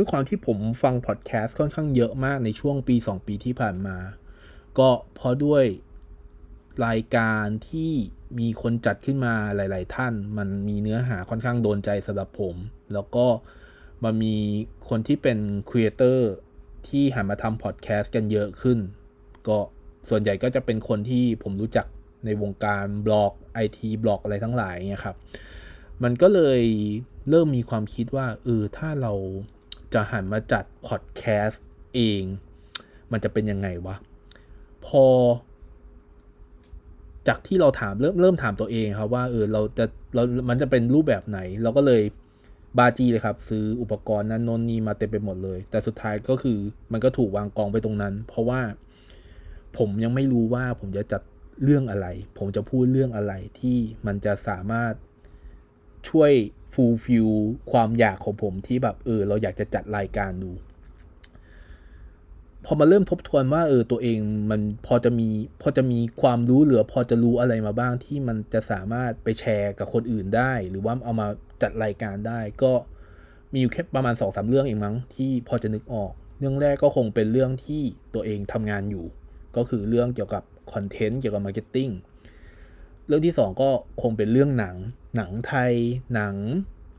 [0.00, 3.96] ด้วยความที่ผมฟังพอดแคสต์ค่อนข้างเยอะมากในช่วงปี 2 ปีที่ผ่านมา
[4.78, 5.64] ก็เพราะด้วย
[6.86, 7.90] รายการที่
[8.38, 12.54] มีคนจัดขึ้นมาหลาย ๆ ท่าน มันมีเนื้อหาค่อนข้างโดนใจสำหรับผม
[12.92, 13.26] แล้วก็
[14.04, 14.36] มันมี
[14.88, 15.38] คนที่เป็น
[15.70, 16.30] creator
[16.88, 18.78] ที่หันมาทำพอดแคสต์กันเยอะขึ้น
[19.48, 19.58] ก็
[20.08, 21.86] ส่วนใหญ่ก็จะเป็นคนที่ผมรู้จัก
[22.24, 25.16] ในวงการบล็อกไอทีบล็อกอะไรทั้งหลายเนี่ยครับ
[26.02, 26.62] มันก็เลย
[27.28, 29.12] เริ่มมีความคิดว่าเออถ้าเรา
[29.94, 32.22] จะหันมาจัดพอดแคสต์เอง
[33.12, 33.96] มันจะเป็นยังไงวะ
[34.86, 35.04] พอ
[37.28, 39.84] จากที่เราถามเริ่มเริ่มถามตัวเองครับว่าเออเราจะ
[40.14, 42.02] เรามันจะเป็นรูปแบบไหน เราก็เลย
[42.78, 46.58] บาจีเลยครับ ซื้ออุปกรณ์นั้นนนนี่มาเต็มไปหมดเลย แต่สุดท้ายก็คือ
[46.92, 48.60] มันก็ถูกวางกองไปตรงนั้น เพราะว่า
[49.78, 51.22] ผมยังไม่รู้ว่าผมจะจัด
[51.64, 52.06] เรื่องอะไร
[52.38, 54.92] ผมจะพูดเรื่องอะไรที่มันจะสามารถ
[56.08, 56.32] ช่วย
[56.72, 57.28] ฟูลฟิล
[57.72, 60.52] ความอยากของผมที่แบบเออเราอยากจะจัดรายการดู
[62.64, 64.18] พอมาเริ่มทบทวนว่าเออตัวเอง
[64.50, 65.28] มันพอจะมี
[65.62, 71.28] พอจะมีความรู้เหลือ พอจะรู้อะไรมาบ้างที่มันจะสามารถไปแชร์กับคนอื่นได้ หรือว่าเอามา
[71.62, 72.72] จัดรายการได้ ก็
[73.52, 77.82] มีอยู่แค่ประมาณ2อสเรื่องเองมั้งที่พอจะนึกออก เรื่องแรกก็คงเป็นเรื่องที่
[78.14, 79.06] ตัวเองทำงานอยู่
[79.56, 81.90] ก็คือเรื่องเกี่ยวกับ content เกี่ยวกับ marketing
[83.10, 83.70] เรื่องที่2ก็
[84.02, 84.76] คงเป็นเรื่องหนัง
[85.16, 85.72] หนังไทย
[86.14, 86.34] หนัง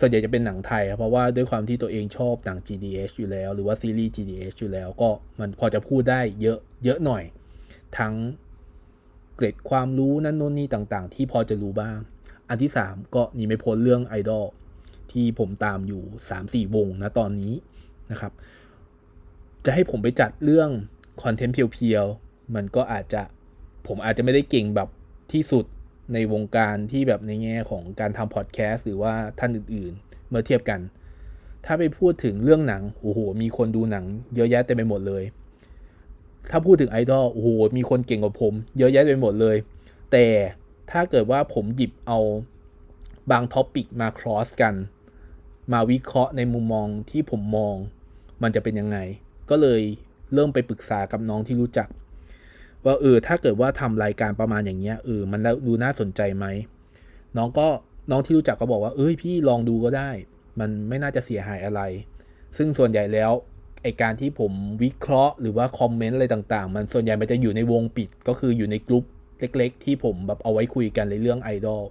[0.00, 7.24] ส่วนใหญ่จะเป็นหนังไทยครับ เพราะว่าด้วยความที่ตัวเองชอบหนัง GDH อยู่แล้ว หรือว่าซีรีส์ GDH อยู่แล้ว ก็มันพอจะพูดได้เยอะ เยอะหน่อย
[7.98, 8.14] ทั้ง
[9.36, 11.98] เกร็ดความรู้นั่นโน่นนี่ต่างๆ ที่พอจะรู้บ้าง
[12.48, 14.46] อันที่3ก็หนีไม่พ้นเรื่องไอดอล
[15.12, 16.02] ที่ผมตามอยู่
[16.68, 17.54] 3-4 วงนะตอนนี้
[18.10, 18.32] นะครับ
[19.64, 20.68] จะให้ผมไปจัดเรื่อง
[21.22, 23.22] คอนเทนต์เพียวๆ มันก็อาจจะ
[23.86, 24.88] ผมอาจจะไม่ได้เก่งแบบ
[25.32, 25.64] ที่สุด
[26.12, 30.80] ในวงการที่แบบในแง่ของการทำพอดแคสต์หรือว่าท่านอื่นๆ เมื่อเทียบกัน
[31.64, 34.04] ถ้าไปพูดถึงเรื่องหนังโอ้โห มีคนดูหนัง
[34.34, 35.24] เยอะแยะเต็มไปหมดเลย
[36.50, 39.56] ถ้าพูดถึงไอดอลโอ้โหมีคนเก่งกว่าผม เยอะแยะเต็มไปหมดเลย
[40.12, 40.26] แต่
[40.90, 42.18] ถ้าเกิดว่าผมหยิบเอา
[43.30, 44.74] บาง topic มา cross กัน
[45.72, 47.74] มาวิเคราะห์ในมุมมองที่ผมมอง
[48.42, 48.98] มันจะเป็นยังไง
[49.50, 49.82] ก็เลย
[50.34, 51.88] เริ่มไปปรึกษากับน้องที่รู้จัก
[52.84, 56.46] ว่าเออถ้าเกิดว่าทำรายการประมาณอย่างเงี้ยเออมันดูน่าสนใจไหม
[57.36, 57.68] น้องก็
[58.10, 60.10] น้องที่รู้จักก็บอกว่าเอ้ยพี่ลองดูก็ได้
[60.60, 61.80] มันไม่น่าจะเสียหายอะไร
[62.56, 63.32] ซึ่งส่วนใหญ่แล้ว
[63.82, 69.04] ไอการที่ผมวิเคราะห์หรือว่า comment อะไรต่าง ๆ มันส่วนใหญ่มันจะอยู่ในวงปิดก็คืออยู่ในกลุ่ม
[69.40, 71.82] เล็ก ๆ ที่ผมแบบเอาไว้คุยกันในเรื่องไอดอล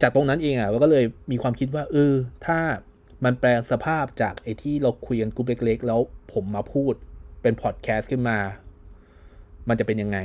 [0.00, 2.12] จากตรงนั้นเองอะก็เลยมีความคิดว่าเออ
[2.46, 2.58] ถ้า
[3.24, 6.00] มันแปลงสภาพจากไอที่เราคุยกันกลุ่มเล็ก ๆ แล้ว
[6.32, 6.94] ผมมาพูด
[7.42, 8.38] เป็นพอดแคสต์ขึ้นมา
[9.68, 10.18] มันจะเป็นยังไง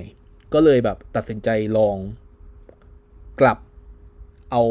[0.53, 1.97] ก็เลยแบบตัดสินใจลอง
[3.41, 3.57] กลับ
[4.51, 4.61] เอา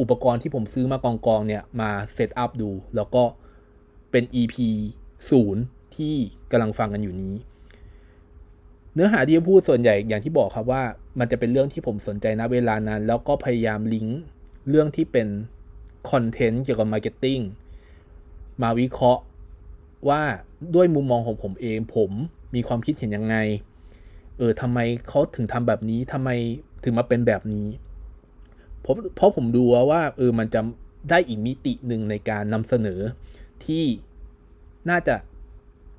[0.00, 3.22] อุปกรณ์ที่ผมซื้อมากองกองเนี่ย มา set up ดู แล้วก็
[4.10, 4.56] เป็น EP
[5.26, 6.14] 0 ที่
[6.50, 7.34] กำลังฟังกันอยู่นี้
[8.94, 10.82] เนื้อหาที่จะพูดส่วนใหญ่อย่างที่บอกครับว่า
[11.18, 14.18] มันจะเป็นเรื่องที่ผมสนใจณเวลานั้น แล้วก็พยายามลิงก์
[14.68, 15.28] เรื่องที่เป็น
[16.10, 17.38] content เกี่ยวกับ marketing
[18.62, 19.22] มาวิเคราะห์
[20.08, 20.22] ว่า
[20.74, 22.10] ด้วยมุมมองของผมเองผม
[22.54, 23.36] มีความคิดเห็นยังไง
[24.38, 24.78] เออทำไม
[25.08, 26.30] เขาถึงทำแบบนี้ทำไม
[26.84, 27.66] ถึงมาเป็นแบบนี้
[28.80, 30.60] เพราะเพราะผมดูว่าเออมันจะ
[31.10, 33.00] ได้อีกมิติหนึ่งในการนำเสนอ
[33.64, 33.84] ที่
[34.90, 35.16] น่าจะ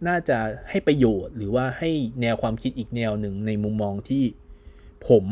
[0.08, 0.38] น่าจะ
[0.70, 1.92] ให้ประโยชน์ หรือว่าให้
[2.22, 4.24] แนวความคิดอีกแนวหนึ่งในมุมมองที่
[5.08, 5.24] ผม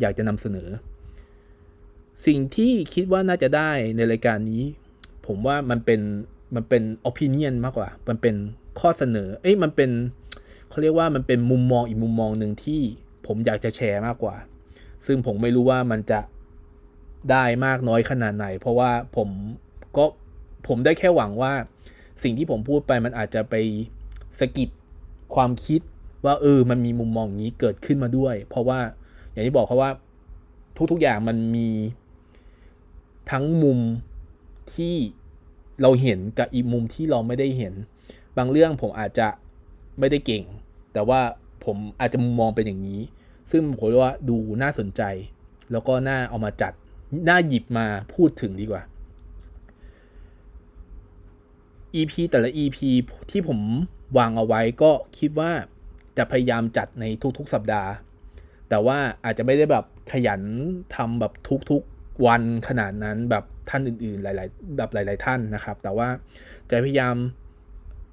[0.00, 0.68] อยากจะนำเสนอ
[2.26, 4.62] สิ่งที่คิดว่าน่าจะได้ในรายการนี้
[5.26, 6.00] ผมว่ามันเป็น
[6.54, 8.34] มันเป็น opinion มากกว่า มันเป็น
[8.80, 9.90] ข้อเสนอ เอ้ยมันเป็น
[10.74, 12.80] เขาเรียกว่ามันเป็นมุมมองอีกมุมมองหนึ่งที่
[13.26, 14.36] ผมอยากจะแชร์มากกว่า
[15.06, 16.20] ซึ่งผมไม่รู้ว่ามันจะ
[17.30, 19.28] ได้มากน้อยขนาดไหน เพราะว่าผม
[19.96, 20.04] ก็
[20.68, 21.52] ผมได้แค่หวังว่า
[22.22, 23.54] สิ่งที่ผมพูดไปมันอาจจะไป
[24.40, 24.68] สกิด
[25.34, 25.80] ความคิด
[26.24, 28.80] ว่าเออมันมีมุมมองนี้เกิดขึ้นมาด้วย เพราะว่า
[29.30, 29.90] อย่างที่บอกเขาว่า
[30.90, 31.68] ทุกๆอย่างมันมี
[33.30, 33.78] ทั้งมุม
[34.74, 34.94] ที่
[35.82, 37.74] เราเห็นกับอีกมุมที่เราไม่ได้เห็น
[38.36, 39.28] บางเรื่องผมอาจจะ
[39.98, 40.44] ไม่ได้เก่ง
[40.92, 41.20] แต่ว่า
[41.64, 43.00] ผมอาจจะมองเป็นอย่างนี้
[43.52, 45.02] ซึ่งผมว่าดูน่าสนใจ
[45.72, 46.72] แล้วก็น่าเอามาจัด
[47.28, 48.82] น่าหยิบมาพูดถึงดีกว่า
[51.96, 52.78] EP แต่ละ EP
[53.30, 53.58] ที่ผม
[54.18, 55.50] วางเอาไว้ก็คิดว่า
[56.16, 57.04] จะพยายามจัดใน
[57.38, 57.90] ทุกๆสัปดาห์
[58.68, 60.40] แต่ว่าอาจจะไม่ได้แบบขยัน
[60.96, 61.32] ทำแบบ
[61.70, 66.08] ทุกๆวันขนาดนั้นแบบท่านอื่นๆ หลายๆแบบหลาย ๆ ท่านนะครับ แต่ว่า
[66.70, 67.16] จะพยายาม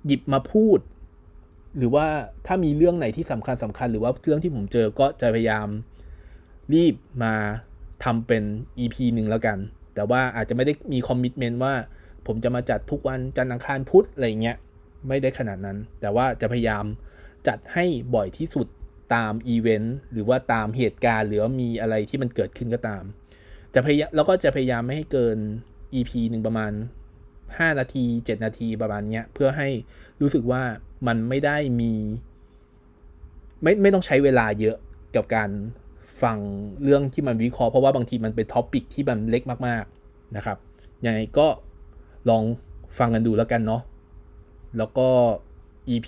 [0.06, 0.80] หยิบมาพูด
[1.78, 2.06] หรือว่า
[2.48, 5.68] ถ้ามีเรื่องไหนที่สำคัญสำคัญ หรือว่าเรื่องที่ผมเจอก็จะพยายาม
[6.74, 7.34] รีบมา
[8.04, 8.44] ทำเป็น
[8.80, 9.58] EP หนึ่งแล้วกัน
[9.96, 11.74] แต่ว่าอาจจะไม่ได้มีคอมมิชเมนต์ว่า
[12.28, 14.58] ผมจะมาจัดทุกวันจันทร์อังคารพุธอะไรเงี้ย
[15.08, 16.86] ไม่ได้ขนาดนั้น แต่ว่าจะพยายาม
[17.48, 17.86] จัดให้
[18.16, 18.68] บ่อยที่สุด
[19.16, 23.04] ตามอีเวนต์หรือว่าตามเหตุการณ์ หรือว่ามีอะไรที่มันเกิดขึ้นก็ตาม
[23.74, 25.38] จะพยายามแล้วก็จะพยายามไม่ให้เกิน
[25.94, 26.72] EP หนึ่งประมาณ
[27.60, 29.70] 5 นาที 7 นาทีประมาณเนี้ยเพื่อให้
[30.22, 30.64] รู้สึกว่า
[31.08, 31.92] มันไม่ได้มี
[33.62, 34.78] ไม่ไม่ต้องใช้เวลาเยอะ
[35.16, 35.50] กับการ
[36.24, 36.38] ฟัง
[36.84, 40.58] เรื่องที่มันวิเคราะห์เพราะว่าบางทีมันเป็นท็อปิกที่มันเล็กมากๆนะครับ
[41.06, 41.48] ยังไงก็
[42.30, 42.44] ลอง
[42.98, 43.82] ฟังกันดูแล้วกันเนาะ
[44.78, 45.08] แล้วก็
[45.90, 46.08] EP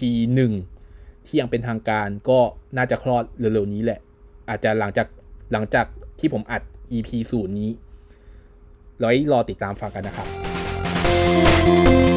[0.63, 2.40] 1 ที่ยังเป็นทางการก็
[2.78, 4.00] น่าจะคลอดเร็วๆนี้แหละ
[4.50, 5.07] อาจจะหลังจาก
[5.51, 5.86] หลังจาก
[6.19, 6.62] ที่ผมอัด
[6.92, 7.69] EP ศูนย์นี้
[9.00, 10.43] ไว้รอติดตามฟังกันนะครับ
[11.65, 12.12] Bye.